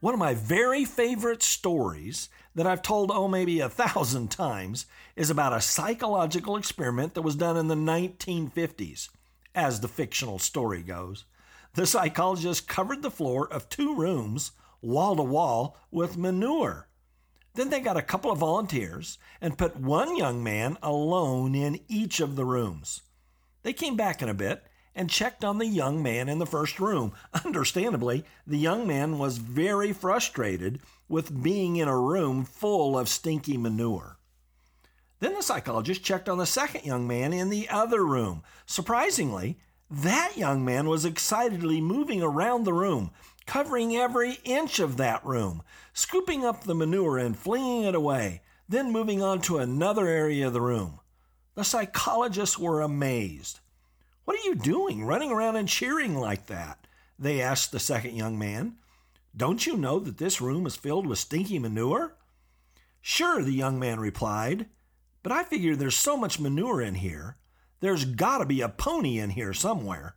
One 0.00 0.14
of 0.14 0.20
my 0.20 0.32
very 0.32 0.86
favorite 0.86 1.42
stories 1.42 2.30
that 2.54 2.66
I've 2.66 2.80
told, 2.80 3.10
oh, 3.12 3.28
maybe 3.28 3.60
a 3.60 3.68
thousand 3.68 4.30
times, 4.30 4.86
is 5.14 5.28
about 5.28 5.52
a 5.52 5.60
psychological 5.60 6.56
experiment 6.56 7.12
that 7.14 7.22
was 7.22 7.36
done 7.36 7.58
in 7.58 7.68
the 7.68 7.74
1950s, 7.74 9.10
as 9.54 9.80
the 9.80 9.88
fictional 9.88 10.38
story 10.38 10.82
goes. 10.82 11.26
The 11.74 11.86
psychologist 11.86 12.66
covered 12.66 13.02
the 13.02 13.10
floor 13.10 13.46
of 13.52 13.68
two 13.68 13.94
rooms, 13.94 14.52
wall 14.80 15.16
to 15.16 15.22
wall, 15.22 15.76
with 15.90 16.16
manure. 16.16 16.88
Then 17.54 17.68
they 17.68 17.80
got 17.80 17.98
a 17.98 18.02
couple 18.02 18.30
of 18.30 18.38
volunteers 18.38 19.18
and 19.38 19.58
put 19.58 19.76
one 19.76 20.16
young 20.16 20.42
man 20.42 20.78
alone 20.82 21.54
in 21.54 21.78
each 21.88 22.20
of 22.20 22.36
the 22.36 22.46
rooms. 22.46 23.02
They 23.62 23.74
came 23.74 23.96
back 23.96 24.22
in 24.22 24.30
a 24.30 24.34
bit 24.34 24.64
and 24.94 25.08
checked 25.10 25.44
on 25.44 25.58
the 25.58 25.66
young 25.66 26.02
man 26.02 26.28
in 26.28 26.38
the 26.38 26.46
first 26.46 26.80
room. 26.80 27.12
Understandably, 27.44 28.24
the 28.46 28.58
young 28.58 28.86
man 28.86 29.18
was 29.18 29.38
very 29.38 29.92
frustrated 29.92 30.80
with 31.08 31.42
being 31.42 31.76
in 31.76 31.88
a 31.88 31.98
room 31.98 32.44
full 32.44 32.98
of 32.98 33.08
stinky 33.08 33.56
manure. 33.56 34.16
Then 35.20 35.34
the 35.34 35.42
psychologist 35.42 36.02
checked 36.02 36.28
on 36.28 36.38
the 36.38 36.46
second 36.46 36.84
young 36.84 37.06
man 37.06 37.32
in 37.32 37.50
the 37.50 37.68
other 37.68 38.04
room. 38.04 38.42
Surprisingly, 38.66 39.58
that 39.90 40.36
young 40.36 40.64
man 40.64 40.88
was 40.88 41.04
excitedly 41.04 41.80
moving 41.80 42.22
around 42.22 42.64
the 42.64 42.72
room, 42.72 43.10
covering 43.44 43.96
every 43.96 44.38
inch 44.44 44.78
of 44.78 44.96
that 44.96 45.24
room, 45.26 45.62
scooping 45.92 46.44
up 46.44 46.62
the 46.62 46.74
manure 46.74 47.18
and 47.18 47.36
flinging 47.36 47.82
it 47.82 47.94
away, 47.94 48.40
then 48.68 48.92
moving 48.92 49.22
on 49.22 49.40
to 49.42 49.58
another 49.58 50.06
area 50.06 50.46
of 50.46 50.52
the 50.52 50.60
room. 50.60 51.00
The 51.54 51.64
psychologists 51.64 52.56
were 52.56 52.80
amazed. 52.80 53.60
What 54.24 54.38
are 54.38 54.44
you 54.44 54.54
doing, 54.54 55.04
running 55.04 55.30
around 55.30 55.56
and 55.56 55.68
cheering 55.68 56.16
like 56.16 56.46
that? 56.46 56.86
They 57.18 57.40
asked 57.40 57.72
the 57.72 57.80
second 57.80 58.16
young 58.16 58.38
man. 58.38 58.76
Don't 59.36 59.66
you 59.66 59.76
know 59.76 59.98
that 60.00 60.18
this 60.18 60.40
room 60.40 60.66
is 60.66 60.76
filled 60.76 61.06
with 61.06 61.18
stinky 61.18 61.58
manure? 61.58 62.16
Sure, 63.00 63.42
the 63.42 63.52
young 63.52 63.78
man 63.78 64.00
replied, 64.00 64.66
but 65.22 65.32
I 65.32 65.44
figure 65.44 65.76
there's 65.76 65.96
so 65.96 66.16
much 66.16 66.40
manure 66.40 66.80
in 66.80 66.96
here, 66.96 67.36
there's 67.80 68.04
got 68.04 68.38
to 68.38 68.46
be 68.46 68.60
a 68.60 68.68
pony 68.68 69.18
in 69.18 69.30
here 69.30 69.52
somewhere. 69.52 70.16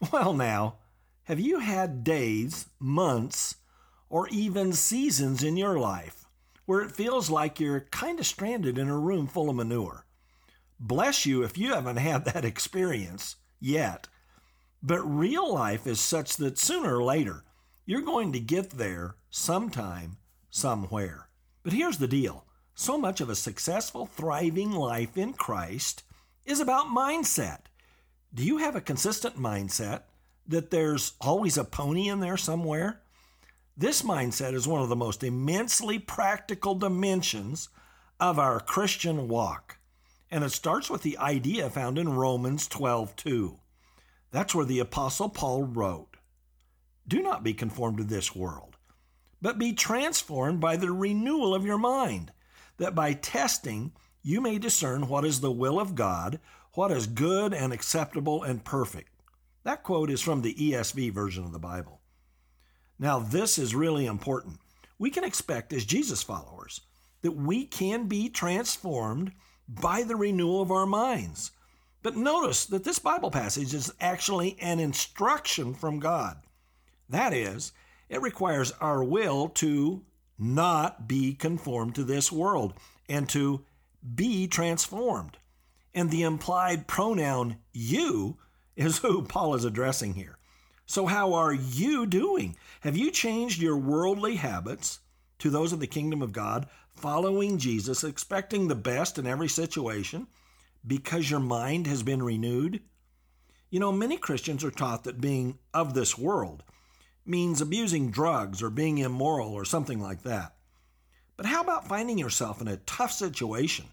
Well, 0.10 0.32
now, 0.32 0.76
have 1.24 1.38
you 1.38 1.58
had 1.58 2.02
days, 2.02 2.66
months, 2.78 3.56
or 4.08 4.28
even 4.28 4.72
seasons 4.72 5.42
in 5.42 5.58
your 5.58 5.78
life 5.78 6.24
where 6.64 6.80
it 6.80 6.90
feels 6.90 7.28
like 7.28 7.60
you're 7.60 7.80
kind 7.90 8.18
of 8.18 8.26
stranded 8.26 8.78
in 8.78 8.88
a 8.88 8.98
room 8.98 9.26
full 9.26 9.50
of 9.50 9.56
manure? 9.56 10.06
Bless 10.82 11.26
you 11.26 11.42
if 11.42 11.58
you 11.58 11.74
haven't 11.74 11.98
had 11.98 12.24
that 12.24 12.44
experience 12.44 13.36
yet. 13.60 14.08
But 14.82 15.02
real 15.02 15.52
life 15.52 15.86
is 15.86 16.00
such 16.00 16.38
that 16.38 16.58
sooner 16.58 16.96
or 16.96 17.04
later, 17.04 17.44
you're 17.84 18.00
going 18.00 18.32
to 18.32 18.40
get 18.40 18.70
there 18.70 19.16
sometime, 19.28 20.16
somewhere. 20.48 21.28
But 21.62 21.74
here's 21.74 21.98
the 21.98 22.08
deal 22.08 22.46
so 22.74 22.96
much 22.96 23.20
of 23.20 23.28
a 23.28 23.34
successful, 23.34 24.06
thriving 24.06 24.72
life 24.72 25.18
in 25.18 25.34
Christ 25.34 26.02
is 26.46 26.60
about 26.60 26.86
mindset. 26.86 27.64
Do 28.32 28.42
you 28.42 28.56
have 28.56 28.74
a 28.74 28.80
consistent 28.80 29.36
mindset 29.36 30.04
that 30.46 30.70
there's 30.70 31.12
always 31.20 31.58
a 31.58 31.64
pony 31.64 32.08
in 32.08 32.20
there 32.20 32.38
somewhere? 32.38 33.02
This 33.76 34.00
mindset 34.00 34.54
is 34.54 34.66
one 34.66 34.80
of 34.80 34.88
the 34.88 34.96
most 34.96 35.22
immensely 35.22 35.98
practical 35.98 36.74
dimensions 36.74 37.68
of 38.18 38.38
our 38.38 38.60
Christian 38.60 39.28
walk. 39.28 39.76
And 40.30 40.44
it 40.44 40.50
starts 40.50 40.88
with 40.88 41.02
the 41.02 41.18
idea 41.18 41.68
found 41.68 41.98
in 41.98 42.10
Romans 42.10 42.68
12:2. 42.68 43.58
That's 44.30 44.54
where 44.54 44.64
the 44.64 44.78
apostle 44.78 45.28
Paul 45.28 45.64
wrote, 45.64 46.16
"Do 47.06 47.20
not 47.20 47.42
be 47.42 47.52
conformed 47.52 47.98
to 47.98 48.04
this 48.04 48.34
world, 48.34 48.76
but 49.42 49.58
be 49.58 49.72
transformed 49.72 50.60
by 50.60 50.76
the 50.76 50.92
renewal 50.92 51.52
of 51.54 51.64
your 51.64 51.78
mind, 51.78 52.32
that 52.76 52.94
by 52.94 53.12
testing 53.12 53.92
you 54.22 54.40
may 54.40 54.58
discern 54.58 55.08
what 55.08 55.24
is 55.24 55.40
the 55.40 55.50
will 55.50 55.80
of 55.80 55.96
God, 55.96 56.38
what 56.74 56.92
is 56.92 57.06
good 57.08 57.52
and 57.52 57.72
acceptable 57.72 58.44
and 58.44 58.64
perfect." 58.64 59.10
That 59.64 59.82
quote 59.82 60.10
is 60.10 60.22
from 60.22 60.42
the 60.42 60.54
ESV 60.62 61.10
version 61.10 61.44
of 61.44 61.52
the 61.52 61.58
Bible. 61.58 62.00
Now, 62.98 63.18
this 63.18 63.58
is 63.58 63.74
really 63.74 64.06
important. 64.06 64.60
We 64.96 65.10
can 65.10 65.24
expect 65.24 65.72
as 65.72 65.84
Jesus 65.84 66.22
followers 66.22 66.82
that 67.22 67.32
we 67.32 67.66
can 67.66 68.06
be 68.06 68.28
transformed 68.28 69.32
by 69.72 70.02
the 70.02 70.16
renewal 70.16 70.60
of 70.60 70.72
our 70.72 70.86
minds. 70.86 71.52
But 72.02 72.16
notice 72.16 72.64
that 72.66 72.84
this 72.84 72.98
Bible 72.98 73.30
passage 73.30 73.72
is 73.72 73.92
actually 74.00 74.56
an 74.60 74.80
instruction 74.80 75.74
from 75.74 76.00
God. 76.00 76.38
That 77.08 77.32
is, 77.32 77.72
it 78.08 78.22
requires 78.22 78.72
our 78.80 79.04
will 79.04 79.48
to 79.50 80.02
not 80.38 81.06
be 81.06 81.34
conformed 81.34 81.94
to 81.94 82.04
this 82.04 82.32
world 82.32 82.74
and 83.08 83.28
to 83.28 83.64
be 84.14 84.48
transformed. 84.48 85.36
And 85.94 86.10
the 86.10 86.22
implied 86.22 86.86
pronoun 86.86 87.58
you 87.72 88.38
is 88.76 88.98
who 88.98 89.22
Paul 89.22 89.54
is 89.54 89.64
addressing 89.64 90.14
here. 90.14 90.38
So, 90.86 91.06
how 91.06 91.34
are 91.34 91.52
you 91.52 92.06
doing? 92.06 92.56
Have 92.80 92.96
you 92.96 93.10
changed 93.10 93.60
your 93.60 93.76
worldly 93.76 94.36
habits 94.36 95.00
to 95.40 95.50
those 95.50 95.72
of 95.72 95.80
the 95.80 95.86
kingdom 95.86 96.22
of 96.22 96.32
God, 96.32 96.68
following 97.00 97.56
Jesus, 97.56 98.04
expecting 98.04 98.68
the 98.68 98.74
best 98.74 99.18
in 99.18 99.26
every 99.26 99.48
situation 99.48 100.26
because 100.86 101.30
your 101.30 101.40
mind 101.40 101.86
has 101.86 102.02
been 102.02 102.22
renewed? 102.22 102.82
You 103.70 103.80
know, 103.80 103.92
many 103.92 104.16
Christians 104.16 104.62
are 104.64 104.70
taught 104.70 105.04
that 105.04 105.20
being 105.20 105.58
of 105.72 105.94
this 105.94 106.18
world 106.18 106.62
means 107.24 107.60
abusing 107.60 108.10
drugs 108.10 108.62
or 108.62 108.68
being 108.68 108.98
immoral 108.98 109.52
or 109.52 109.64
something 109.64 110.00
like 110.00 110.22
that. 110.24 110.54
But 111.36 111.46
how 111.46 111.62
about 111.62 111.88
finding 111.88 112.18
yourself 112.18 112.60
in 112.60 112.68
a 112.68 112.76
tough 112.78 113.12
situation, 113.12 113.86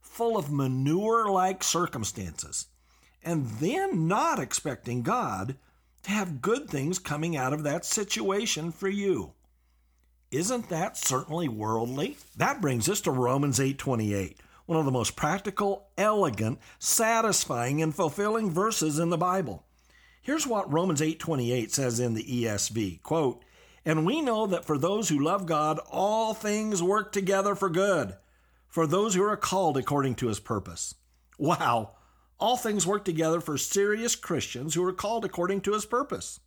full 0.00 0.36
of 0.36 0.52
manure 0.52 1.28
like 1.28 1.64
circumstances, 1.64 2.66
and 3.24 3.46
then 3.58 4.06
not 4.06 4.38
expecting 4.38 5.02
God 5.02 5.56
to 6.04 6.10
have 6.10 6.40
good 6.40 6.68
things 6.68 7.00
coming 7.00 7.36
out 7.36 7.52
of 7.52 7.64
that 7.64 7.84
situation 7.84 8.70
for 8.70 8.88
you? 8.88 9.32
Isn't 10.32 10.68
that 10.70 10.96
certainly 10.96 11.48
worldly? 11.48 12.16
That 12.36 12.60
brings 12.60 12.88
us 12.88 13.00
to 13.02 13.12
Romans 13.12 13.60
8:28, 13.60 14.40
one 14.66 14.76
of 14.76 14.84
the 14.84 14.90
most 14.90 15.14
practical, 15.14 15.86
elegant, 15.96 16.58
satisfying 16.80 17.80
and 17.80 17.94
fulfilling 17.94 18.50
verses 18.50 18.98
in 18.98 19.10
the 19.10 19.16
Bible. 19.16 19.64
Here's 20.20 20.44
what 20.44 20.72
Romans 20.72 21.00
8:28 21.00 21.72
says 21.72 22.00
in 22.00 22.14
the 22.14 22.24
ESV, 22.24 22.98
quote, 23.04 23.44
"And 23.84 24.04
we 24.04 24.20
know 24.20 24.48
that 24.48 24.64
for 24.64 24.76
those 24.76 25.10
who 25.10 25.18
love 25.22 25.46
God, 25.46 25.78
all 25.90 26.34
things 26.34 26.82
work 26.82 27.12
together 27.12 27.54
for 27.54 27.70
good, 27.70 28.16
for 28.66 28.84
those 28.84 29.14
who 29.14 29.22
are 29.22 29.36
called 29.36 29.76
according 29.76 30.16
to 30.16 30.26
his 30.26 30.40
purpose." 30.40 30.96
Wow, 31.38 31.92
all 32.40 32.56
things 32.56 32.84
work 32.84 33.04
together 33.04 33.40
for 33.40 33.56
serious 33.56 34.16
Christians 34.16 34.74
who 34.74 34.82
are 34.82 34.92
called 34.92 35.24
according 35.24 35.60
to 35.60 35.72
his 35.72 35.86
purpose. 35.86 36.40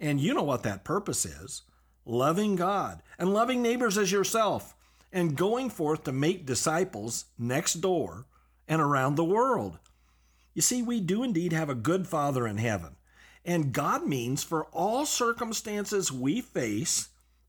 And 0.00 0.18
you 0.18 0.32
know 0.32 0.44
what 0.44 0.62
that 0.62 0.82
purpose 0.82 1.26
is 1.26 1.60
loving 2.08 2.56
God 2.56 3.02
and 3.18 3.32
loving 3.32 3.62
neighbors 3.62 3.98
as 3.98 4.10
yourself, 4.10 4.74
and 5.12 5.36
going 5.36 5.70
forth 5.70 6.04
to 6.04 6.12
make 6.12 6.46
disciples 6.46 7.26
next 7.38 7.74
door 7.74 8.26
and 8.66 8.80
around 8.80 9.14
the 9.14 9.24
world. 9.24 9.78
You 10.54 10.62
see, 10.62 10.82
we 10.82 11.00
do 11.00 11.22
indeed 11.22 11.52
have 11.52 11.70
a 11.70 11.74
good 11.74 12.06
Father 12.06 12.46
in 12.46 12.58
heaven, 12.58 12.96
and 13.44 13.72
God 13.72 14.06
means 14.06 14.42
for 14.42 14.64
all 14.66 15.06
circumstances 15.06 16.12
we 16.12 16.40
face 16.40 17.08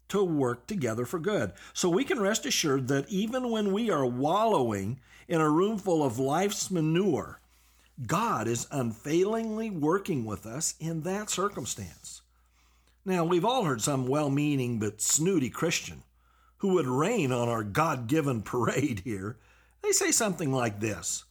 to 0.09 0.23
work 0.23 0.67
together 0.67 1.05
for 1.05 1.19
good. 1.19 1.53
So 1.73 1.89
we 1.89 2.03
can 2.03 2.19
rest 2.19 2.45
assured 2.45 2.87
that 2.87 3.09
even 3.09 3.51
when 3.51 3.71
we 3.71 3.89
are 3.89 4.05
wallowing 4.05 4.99
in 5.27 5.39
a 5.41 5.49
room 5.49 5.77
full 5.77 6.03
of 6.03 6.19
life's 6.19 6.71
manure, 6.71 7.39
God 8.05 8.47
is 8.47 8.67
unfailingly 8.71 9.69
working 9.69 10.25
with 10.25 10.45
us 10.45 10.75
in 10.79 11.01
that 11.01 11.29
circumstance. 11.29 12.21
Now, 13.05 13.23
we've 13.23 13.45
all 13.45 13.63
heard 13.63 13.81
some 13.81 14.07
well 14.07 14.29
meaning 14.29 14.79
but 14.79 15.01
snooty 15.01 15.49
Christian 15.49 16.03
who 16.57 16.73
would 16.73 16.87
rain 16.87 17.31
on 17.31 17.47
our 17.47 17.63
God 17.63 18.07
given 18.07 18.41
parade 18.43 19.01
here. 19.03 19.37
They 19.81 19.91
say 19.91 20.11
something 20.11 20.51
like 20.51 20.79
this 20.79 21.25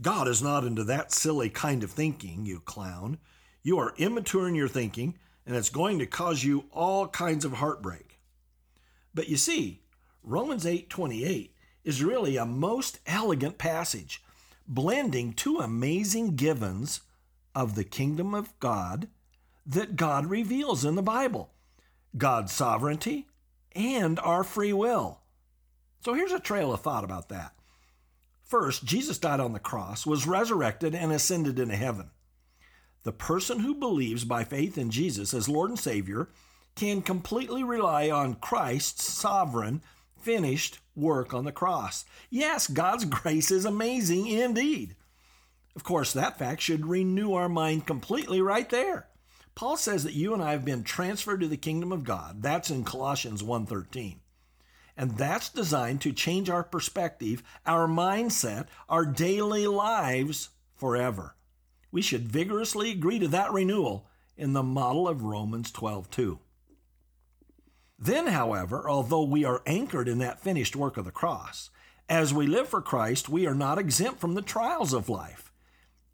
God 0.00 0.26
is 0.26 0.42
not 0.42 0.64
into 0.64 0.84
that 0.84 1.12
silly 1.12 1.50
kind 1.50 1.82
of 1.82 1.90
thinking, 1.90 2.44
you 2.46 2.60
clown. 2.60 3.18
You 3.62 3.78
are 3.78 3.94
immature 3.96 4.48
in 4.48 4.54
your 4.54 4.68
thinking, 4.68 5.18
and 5.46 5.54
it's 5.54 5.68
going 5.68 5.98
to 6.00 6.06
cause 6.06 6.42
you 6.42 6.64
all 6.72 7.06
kinds 7.06 7.44
of 7.44 7.54
heartbreak. 7.54 8.18
But 9.14 9.28
you 9.28 9.36
see, 9.36 9.82
Romans 10.24 10.64
8:28 10.64 11.50
is 11.84 12.02
really 12.02 12.36
a 12.36 12.46
most 12.46 12.98
elegant 13.06 13.58
passage, 13.58 14.22
blending 14.66 15.32
two 15.32 15.58
amazing 15.58 16.36
givens 16.36 17.02
of 17.54 17.74
the 17.74 17.84
kingdom 17.84 18.34
of 18.34 18.58
God 18.58 19.08
that 19.66 19.96
God 19.96 20.26
reveals 20.26 20.84
in 20.84 20.94
the 20.94 21.02
Bible. 21.02 21.50
God's 22.16 22.52
sovereignty 22.52 23.26
and 23.74 24.18
our 24.20 24.44
free 24.44 24.72
will. 24.72 25.20
So 26.00 26.14
here's 26.14 26.32
a 26.32 26.40
trail 26.40 26.72
of 26.72 26.80
thought 26.80 27.04
about 27.04 27.28
that. 27.28 27.52
First, 28.42 28.84
Jesus 28.84 29.18
died 29.18 29.40
on 29.40 29.52
the 29.52 29.58
cross, 29.58 30.04
was 30.04 30.26
resurrected, 30.26 30.94
and 30.94 31.10
ascended 31.12 31.58
into 31.58 31.76
heaven. 31.76 32.10
The 33.04 33.12
person 33.12 33.60
who 33.60 33.74
believes 33.74 34.24
by 34.24 34.44
faith 34.44 34.76
in 34.76 34.90
Jesus 34.90 35.32
as 35.32 35.48
Lord 35.48 35.70
and 35.70 35.78
Savior 35.78 36.28
can 36.76 37.02
completely 37.02 37.64
rely 37.64 38.10
on 38.10 38.34
Christ's 38.34 39.10
sovereign, 39.10 39.82
finished 40.20 40.78
work 40.94 41.32
on 41.32 41.44
the 41.44 41.52
cross. 41.52 42.04
Yes, 42.30 42.66
God's 42.66 43.04
grace 43.06 43.50
is 43.50 43.64
amazing 43.64 44.26
indeed. 44.26 44.96
Of 45.74 45.84
course, 45.84 46.12
that 46.12 46.38
fact 46.38 46.60
should 46.60 46.86
renew 46.86 47.32
our 47.34 47.48
mind 47.48 47.86
completely 47.86 48.40
right 48.42 48.68
there. 48.68 49.08
Paul 49.54 49.76
says 49.76 50.04
that 50.04 50.14
you 50.14 50.32
and 50.32 50.42
I 50.42 50.52
have 50.52 50.64
been 50.64 50.82
transferred 50.82 51.40
to 51.40 51.48
the 51.48 51.56
kingdom 51.56 51.92
of 51.92 52.04
God. 52.04 52.42
That's 52.42 52.70
in 52.70 52.84
Colossians 52.84 53.42
1:13. 53.42 54.20
And 54.96 55.16
that's 55.16 55.48
designed 55.48 56.00
to 56.02 56.12
change 56.12 56.50
our 56.50 56.62
perspective, 56.62 57.42
our 57.66 57.86
mindset, 57.86 58.66
our 58.88 59.06
daily 59.06 59.66
lives 59.66 60.50
forever. 60.74 61.36
We 61.90 62.02
should 62.02 62.28
vigorously 62.28 62.90
agree 62.90 63.18
to 63.18 63.28
that 63.28 63.52
renewal 63.52 64.06
in 64.36 64.52
the 64.52 64.62
model 64.62 65.06
of 65.06 65.22
Romans 65.22 65.70
12:2. 65.70 66.40
Then, 67.98 68.28
however, 68.28 68.88
although 68.88 69.22
we 69.22 69.44
are 69.44 69.62
anchored 69.64 70.08
in 70.08 70.18
that 70.18 70.40
finished 70.40 70.74
work 70.74 70.96
of 70.96 71.04
the 71.04 71.12
cross, 71.12 71.70
as 72.08 72.34
we 72.34 72.46
live 72.46 72.68
for 72.68 72.82
Christ, 72.82 73.28
we 73.28 73.46
are 73.46 73.54
not 73.54 73.78
exempt 73.78 74.18
from 74.18 74.34
the 74.34 74.42
trials 74.42 74.92
of 74.92 75.08
life. 75.08 75.51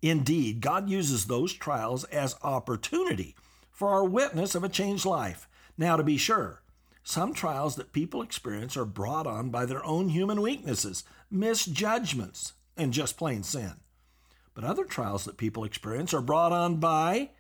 Indeed, 0.02 0.60
God 0.60 0.88
uses 0.88 1.26
those 1.26 1.52
trials 1.52 2.04
as 2.04 2.36
opportunity 2.42 3.34
for 3.70 3.88
our 3.88 4.04
witness 4.04 4.54
of 4.54 4.64
a 4.64 4.68
changed 4.68 5.04
life. 5.04 5.48
Now, 5.76 5.96
to 5.96 6.02
be 6.02 6.16
sure, 6.16 6.62
some 7.02 7.32
trials 7.32 7.76
that 7.76 7.92
people 7.92 8.22
experience 8.22 8.76
are 8.76 8.84
brought 8.84 9.26
on 9.26 9.50
by 9.50 9.66
their 9.66 9.84
own 9.84 10.10
human 10.10 10.40
weaknesses, 10.40 11.04
misjudgments, 11.30 12.52
and 12.76 12.92
just 12.92 13.16
plain 13.16 13.42
sin. 13.42 13.74
But 14.54 14.64
other 14.64 14.84
trials 14.84 15.24
that 15.24 15.36
people 15.36 15.64
experience 15.64 16.12
are 16.12 16.20
brought 16.20 16.52
on 16.52 16.76
by 16.76 17.30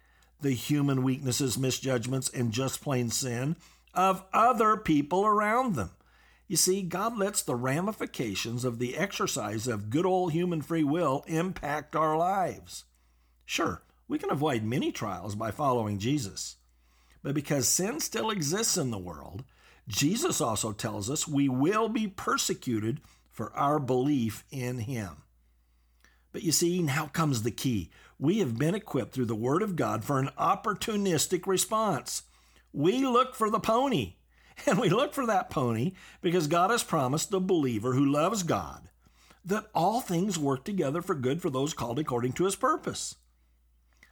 the 0.40 0.52
human 0.52 1.02
weaknesses, 1.02 1.58
misjudgments, 1.58 2.28
and 2.28 2.52
just 2.52 2.80
plain 2.80 3.10
sin 3.10 3.56
of 3.92 4.24
other 4.32 4.76
people 4.76 5.26
around 5.26 5.74
them. 5.74 5.90
You 6.48 6.56
see, 6.56 6.80
God 6.80 7.18
lets 7.18 7.42
the 7.42 7.54
ramifications 7.54 8.64
of 8.64 8.78
the 8.78 8.96
exercise 8.96 9.68
of 9.68 9.90
good 9.90 10.06
old 10.06 10.32
human 10.32 10.62
free 10.62 10.82
will 10.82 11.22
impact 11.26 11.94
our 11.94 12.16
lives. 12.16 12.84
Sure, 13.44 13.82
we 14.08 14.18
can 14.18 14.30
avoid 14.30 14.62
many 14.62 14.90
trials 14.90 15.34
by 15.34 15.50
following 15.50 15.98
Jesus. 15.98 16.56
But 17.22 17.34
because 17.34 17.68
sin 17.68 18.00
still 18.00 18.30
exists 18.30 18.78
in 18.78 18.90
the 18.90 18.96
world, 18.96 19.44
Jesus 19.88 20.40
also 20.40 20.72
tells 20.72 21.10
us 21.10 21.28
we 21.28 21.50
will 21.50 21.90
be 21.90 22.08
persecuted 22.08 23.02
for 23.30 23.54
our 23.54 23.78
belief 23.78 24.44
in 24.50 24.78
Him. 24.78 25.22
But 26.32 26.42
you 26.42 26.52
see, 26.52 26.82
now 26.82 27.06
comes 27.06 27.42
the 27.42 27.50
key. 27.50 27.90
We 28.18 28.38
have 28.38 28.58
been 28.58 28.74
equipped 28.74 29.12
through 29.12 29.26
the 29.26 29.34
Word 29.34 29.60
of 29.62 29.76
God 29.76 30.02
for 30.02 30.18
an 30.18 30.30
opportunistic 30.38 31.46
response. 31.46 32.22
We 32.72 33.06
look 33.06 33.34
for 33.34 33.50
the 33.50 33.60
pony 33.60 34.14
And 34.66 34.78
we 34.78 34.88
look 34.88 35.14
for 35.14 35.26
that 35.26 35.50
pony 35.50 35.92
because 36.20 36.46
God 36.46 36.70
has 36.70 36.82
promised 36.82 37.30
the 37.30 37.40
believer 37.40 37.94
who 37.94 38.04
loves 38.04 38.42
God 38.42 38.88
that 39.44 39.68
all 39.74 40.00
things 40.00 40.38
work 40.38 40.64
together 40.64 41.00
for 41.00 41.14
good 41.14 41.40
for 41.40 41.48
those 41.48 41.72
called 41.72 41.98
according 41.98 42.32
to 42.34 42.44
his 42.44 42.56
purpose. 42.56 43.16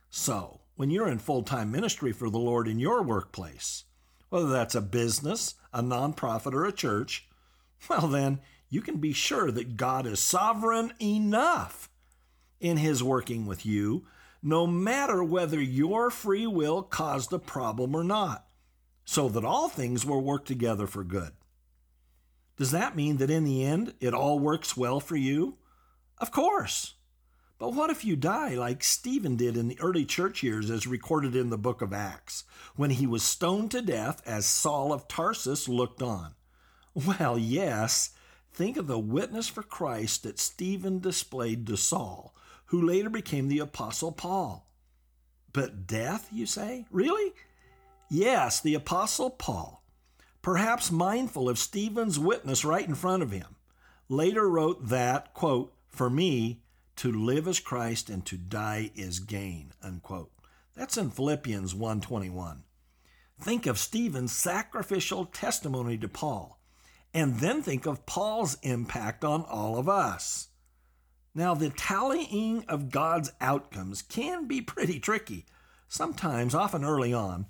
So, 0.08 0.60
when 0.76 0.90
you're 0.90 1.08
in 1.08 1.18
full 1.18 1.42
time 1.42 1.70
ministry 1.70 2.12
for 2.12 2.30
the 2.30 2.38
Lord 2.38 2.68
in 2.68 2.78
your 2.78 3.02
workplace, 3.02 3.84
whether 4.30 4.48
that's 4.48 4.74
a 4.74 4.80
business, 4.80 5.54
a 5.72 5.82
nonprofit, 5.82 6.54
or 6.54 6.64
a 6.64 6.72
church, 6.72 7.28
well, 7.88 8.08
then 8.08 8.40
you 8.70 8.80
can 8.80 8.96
be 8.96 9.12
sure 9.12 9.50
that 9.50 9.76
God 9.76 10.06
is 10.06 10.20
sovereign 10.20 10.92
enough 11.00 11.90
in 12.60 12.78
his 12.78 13.02
working 13.02 13.46
with 13.46 13.66
you, 13.66 14.06
no 14.42 14.66
matter 14.66 15.22
whether 15.22 15.60
your 15.60 16.10
free 16.10 16.46
will 16.46 16.82
caused 16.82 17.32
a 17.32 17.38
problem 17.38 17.94
or 17.94 18.04
not 18.04 18.45
so 19.06 19.28
that 19.30 19.44
all 19.44 19.68
things 19.70 20.04
will 20.04 20.20
work 20.20 20.44
together 20.44 20.86
for 20.86 21.04
good. 21.04 21.30
Does 22.58 22.72
that 22.72 22.96
mean 22.96 23.16
that 23.18 23.30
in 23.30 23.44
the 23.44 23.64
end 23.64 23.94
it 24.00 24.12
all 24.12 24.38
works 24.38 24.76
well 24.76 25.00
for 25.00 25.16
you? 25.16 25.56
Of 26.18 26.30
course. 26.30 26.94
But 27.58 27.72
what 27.72 27.88
if 27.88 28.04
you 28.04 28.16
die 28.16 28.54
like 28.54 28.82
Stephen 28.82 29.36
did 29.36 29.56
in 29.56 29.68
the 29.68 29.80
early 29.80 30.04
church 30.04 30.42
years, 30.42 30.70
as 30.70 30.86
recorded 30.86 31.34
in 31.34 31.48
the 31.48 31.56
book 31.56 31.80
of 31.80 31.92
Acts, 31.92 32.44
when 32.74 32.90
he 32.90 33.06
was 33.06 33.22
stoned 33.22 33.70
to 33.70 33.80
death 33.80 34.20
as 34.26 34.44
Saul 34.44 34.92
of 34.92 35.08
Tarsus 35.08 35.68
looked 35.68 36.02
on? 36.02 36.34
Well, 36.94 37.38
yes, 37.38 38.10
think 38.52 38.76
of 38.76 38.88
the 38.88 38.98
witness 38.98 39.48
for 39.48 39.62
Christ 39.62 40.24
that 40.24 40.38
Stephen 40.38 40.98
displayed 40.98 41.66
to 41.68 41.76
Saul, 41.76 42.34
who 42.66 42.82
later 42.82 43.08
became 43.08 43.48
the 43.48 43.60
Apostle 43.60 44.12
Paul. 44.12 44.68
But 45.52 45.86
death, 45.86 46.28
you 46.32 46.44
say? 46.44 46.84
Really? 46.90 47.32
Yes, 48.08 48.60
the 48.60 48.74
Apostle 48.74 49.30
Paul, 49.30 49.82
perhaps 50.40 50.92
mindful 50.92 51.48
of 51.48 51.58
Stephen's 51.58 52.20
witness 52.20 52.64
right 52.64 52.86
in 52.86 52.94
front 52.94 53.22
of 53.22 53.32
him, 53.32 53.56
later 54.08 54.48
wrote 54.48 54.88
that, 54.88 55.34
quote, 55.34 55.74
For 55.88 56.08
me, 56.08 56.62
to 56.96 57.10
live 57.10 57.48
is 57.48 57.58
Christ 57.58 58.08
and 58.08 58.24
to 58.26 58.36
die 58.36 58.92
is 58.94 59.18
gain, 59.18 59.72
unquote. 59.82 60.30
That's 60.74 60.96
in 60.96 61.10
Philippians 61.10 61.74
1:21. 61.74 62.62
Think 63.40 63.66
of 63.66 63.78
Stephen's 63.78 64.32
sacrificial 64.32 65.26
testimony 65.26 65.98
to 65.98 66.08
Paul, 66.08 66.60
and 67.12 67.40
then 67.40 67.60
think 67.60 67.86
of 67.86 68.06
Paul's 68.06 68.56
impact 68.62 69.24
on 69.24 69.42
all 69.42 69.78
of 69.78 69.88
us. 69.88 70.48
Now, 71.34 71.54
the 71.54 71.70
tallying 71.70 72.64
of 72.68 72.90
God's 72.90 73.32
outcomes 73.40 74.00
can 74.00 74.46
be 74.46 74.62
pretty 74.62 75.00
tricky, 75.00 75.44
sometimes, 75.88 76.54
often 76.54 76.84
early 76.84 77.12
on, 77.12 77.46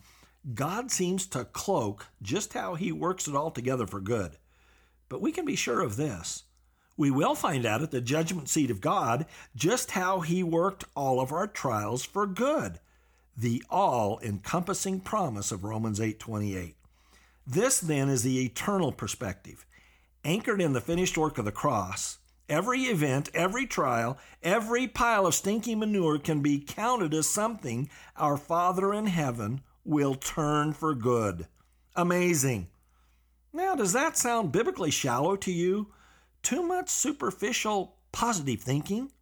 God 0.54 0.90
seems 0.92 1.26
to 1.28 1.44
cloak 1.44 2.06
just 2.22 2.52
how 2.52 2.74
he 2.74 2.92
works 2.92 3.26
it 3.26 3.34
all 3.34 3.50
together 3.50 3.86
for 3.86 4.00
good. 4.00 4.36
But 5.08 5.20
we 5.20 5.32
can 5.32 5.44
be 5.44 5.56
sure 5.56 5.80
of 5.80 5.96
this. 5.96 6.44
We 6.96 7.10
will 7.10 7.34
find 7.34 7.66
out 7.66 7.82
at 7.82 7.90
the 7.90 8.00
judgment 8.00 8.48
seat 8.48 8.70
of 8.70 8.80
God 8.80 9.26
just 9.54 9.90
how 9.90 10.20
he 10.20 10.42
worked 10.42 10.84
all 10.94 11.20
of 11.20 11.32
our 11.32 11.46
trials 11.46 12.04
for 12.04 12.26
good. 12.26 12.80
The 13.36 13.62
all-encompassing 13.68 15.00
promise 15.00 15.52
of 15.52 15.64
Romans 15.64 16.00
8:28. 16.00 16.76
This 17.46 17.78
then 17.78 18.08
is 18.08 18.22
the 18.22 18.44
eternal 18.44 18.92
perspective, 18.92 19.66
anchored 20.24 20.60
in 20.60 20.72
the 20.72 20.80
finished 20.80 21.18
work 21.18 21.38
of 21.38 21.44
the 21.44 21.52
cross. 21.52 22.18
Every 22.48 22.82
event, 22.82 23.28
every 23.34 23.66
trial, 23.66 24.16
every 24.42 24.88
pile 24.88 25.26
of 25.26 25.34
stinky 25.34 25.74
manure 25.74 26.18
can 26.18 26.40
be 26.40 26.60
counted 26.60 27.12
as 27.12 27.28
something 27.28 27.90
our 28.16 28.36
Father 28.36 28.94
in 28.94 29.06
heaven 29.06 29.62
will 29.86 30.14
turn 30.14 30.72
for 30.72 30.94
good. 30.94 31.46
Amazing. 31.94 32.68
Now, 33.52 33.74
does 33.74 33.92
that 33.92 34.18
sound 34.18 34.52
biblically 34.52 34.90
shallow 34.90 35.36
to 35.36 35.52
you? 35.52 35.92
Too 36.42 36.62
much 36.62 36.90
superficial 36.90 37.96
positive 38.12 38.60
thinking? 38.60 39.12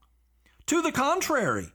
To 0.67 0.83
the 0.83 0.93
contrary, 0.93 1.73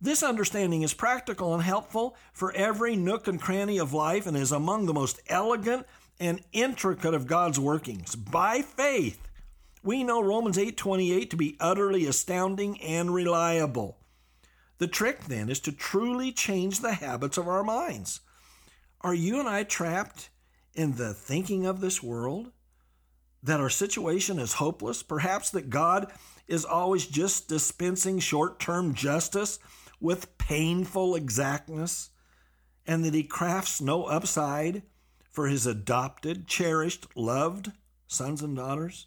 this 0.00 0.22
understanding 0.22 0.82
is 0.82 0.94
practical 0.94 1.52
and 1.54 1.62
helpful 1.62 2.16
for 2.32 2.52
every 2.52 2.94
nook 2.94 3.26
and 3.26 3.40
cranny 3.40 3.78
of 3.78 3.92
life 3.92 4.26
and 4.26 4.36
is 4.36 4.52
among 4.52 4.86
the 4.86 4.94
most 4.94 5.20
elegant 5.28 5.86
and 6.20 6.42
intricate 6.52 7.14
of 7.14 7.26
God's 7.26 7.58
workings. 7.58 8.14
By 8.14 8.62
faith, 8.62 9.28
we 9.82 10.04
know 10.04 10.22
Romans 10.22 10.56
8:28 10.56 11.30
to 11.30 11.36
be 11.36 11.56
utterly 11.60 12.06
astounding 12.06 12.80
and 12.80 13.12
reliable. 13.12 13.98
The 14.78 14.88
trick 14.88 15.24
then 15.24 15.48
is 15.48 15.60
to 15.60 15.72
truly 15.72 16.32
change 16.32 16.80
the 16.80 16.94
habits 16.94 17.36
of 17.36 17.48
our 17.48 17.64
minds. 17.64 18.20
Are 19.00 19.14
you 19.14 19.38
and 19.38 19.48
I 19.48 19.62
trapped 19.62 20.30
in 20.74 20.96
the 20.96 21.14
thinking 21.14 21.66
of 21.66 21.80
this 21.80 22.02
world? 22.02 22.50
That 23.42 23.60
our 23.60 23.70
situation 23.70 24.38
is 24.38 24.54
hopeless? 24.54 25.02
Perhaps 25.02 25.50
that 25.50 25.70
God 25.70 26.12
is 26.48 26.64
always 26.64 27.06
just 27.06 27.48
dispensing 27.48 28.18
short 28.18 28.58
term 28.58 28.94
justice 28.94 29.60
with 30.00 30.36
painful 30.38 31.14
exactness? 31.14 32.10
And 32.86 33.04
that 33.04 33.14
He 33.14 33.22
crafts 33.22 33.80
no 33.80 34.04
upside 34.04 34.82
for 35.30 35.46
His 35.46 35.66
adopted, 35.66 36.48
cherished, 36.48 37.06
loved 37.14 37.70
sons 38.08 38.42
and 38.42 38.56
daughters? 38.56 39.06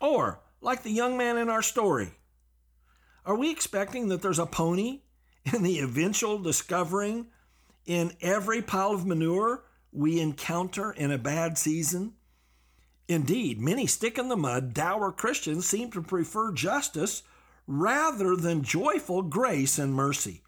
Or, 0.00 0.40
like 0.60 0.82
the 0.82 0.90
young 0.90 1.16
man 1.16 1.36
in 1.38 1.48
our 1.48 1.62
story, 1.62 2.10
are 3.24 3.36
we 3.36 3.50
expecting 3.50 4.08
that 4.08 4.22
there's 4.22 4.40
a 4.40 4.46
pony 4.46 5.02
in 5.52 5.62
the 5.62 5.78
eventual 5.78 6.38
discovering 6.38 7.28
in 7.86 8.12
every 8.20 8.62
pile 8.62 8.92
of 8.92 9.06
manure 9.06 9.64
we 9.92 10.20
encounter 10.20 10.92
in 10.92 11.10
a 11.10 11.18
bad 11.18 11.58
season? 11.58 12.14
Indeed, 13.08 13.60
many 13.60 13.86
stick 13.86 14.18
in 14.18 14.28
the 14.28 14.36
mud, 14.36 14.72
dour 14.72 15.12
Christians 15.12 15.66
seem 15.66 15.90
to 15.90 16.02
prefer 16.02 16.52
justice 16.52 17.22
rather 17.66 18.36
than 18.36 18.62
joyful 18.62 19.22
grace 19.22 19.78
and 19.78 19.94
mercy. 19.94 20.42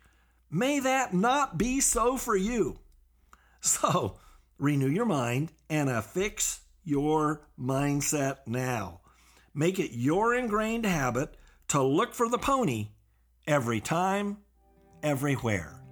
May 0.50 0.81
that 0.81 1.12
not 1.12 1.59
be 1.59 1.81
so 1.81 2.16
for 2.16 2.37
you. 2.37 2.78
So, 3.61 4.19
renew 4.59 4.88
your 4.88 5.07
mind 5.07 5.52
and 5.69 5.90
affix 5.90 6.61
your 6.85 7.49
mindset 7.59 8.38
now. 8.47 9.00
Make 9.55 9.78
it 9.78 9.93
your 9.93 10.35
ingrained 10.35 10.87
habit 10.87 11.37
to 11.69 11.83
look 11.83 12.14
for 12.14 12.28
the 12.28 12.38
pony 12.38 12.88
every 13.47 13.81
time, 13.81 14.38
everywhere. 15.02 15.86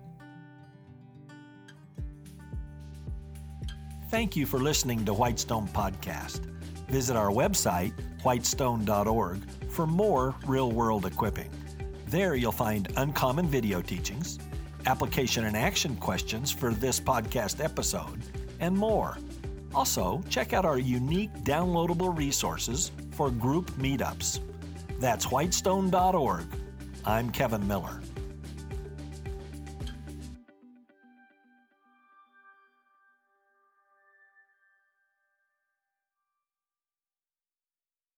Thank 4.15 4.37
you 4.37 4.47
for 4.47 4.61
listening 4.61 5.05
to 5.07 5.13
Whitestone 5.13 5.67
Podcast. 5.67 6.39
Visit 6.87 7.17
our 7.17 7.31
website, 7.31 7.93
whitestone.org, 8.23 9.41
for 9.69 9.89
more 9.89 10.37
real 10.47 10.71
world 10.71 11.05
equipping. 11.05 11.51
There 12.07 12.37
you'll 12.37 12.53
find 12.53 12.93
uncommon 12.97 13.49
video 13.49 13.83
teachings, 13.83 14.39
application 14.87 15.47
and 15.47 15.57
action 15.57 15.97
questions 15.97 16.53
for 16.53 16.71
this 16.71 17.01
podcast 17.01 17.59
episode, 17.59 18.23
and 18.61 18.79
more. 18.79 19.19
Also, 19.75 20.23
check 20.29 20.53
out 20.53 20.65
our 20.65 20.79
unique 20.79 21.35
downloadable 21.43 22.17
resources 22.17 22.93
for 23.11 23.33
group 23.33 23.69
meetups. 23.73 24.39
That's 25.01 25.25
whitestone.org. 25.25 26.45
I'm 27.05 27.31
Kevin 27.33 27.67
Miller. 27.67 28.01